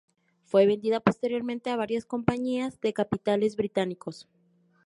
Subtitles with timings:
[0.45, 4.27] Fue vendida posteriormente a varias compañías de capitales británicos.